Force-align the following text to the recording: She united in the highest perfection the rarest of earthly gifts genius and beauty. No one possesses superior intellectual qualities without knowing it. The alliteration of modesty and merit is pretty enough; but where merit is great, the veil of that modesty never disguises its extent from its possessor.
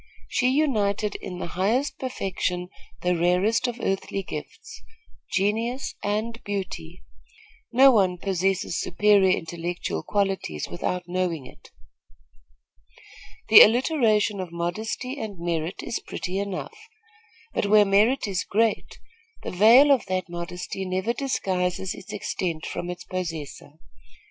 She 0.29 0.47
united 0.49 1.13
in 1.17 1.37
the 1.37 1.45
highest 1.45 1.99
perfection 1.99 2.69
the 3.03 3.15
rarest 3.15 3.67
of 3.67 3.79
earthly 3.79 4.23
gifts 4.23 4.81
genius 5.31 5.93
and 6.01 6.43
beauty. 6.43 7.03
No 7.71 7.91
one 7.91 8.17
possesses 8.17 8.81
superior 8.81 9.29
intellectual 9.37 10.01
qualities 10.01 10.67
without 10.67 11.03
knowing 11.05 11.45
it. 11.45 11.69
The 13.49 13.61
alliteration 13.61 14.39
of 14.39 14.51
modesty 14.51 15.19
and 15.19 15.37
merit 15.37 15.83
is 15.83 15.99
pretty 15.99 16.39
enough; 16.39 16.79
but 17.53 17.67
where 17.67 17.85
merit 17.85 18.27
is 18.27 18.43
great, 18.43 18.97
the 19.43 19.51
veil 19.51 19.91
of 19.91 20.07
that 20.07 20.27
modesty 20.27 20.83
never 20.83 21.13
disguises 21.13 21.93
its 21.93 22.11
extent 22.11 22.65
from 22.65 22.89
its 22.89 23.03
possessor. 23.03 23.73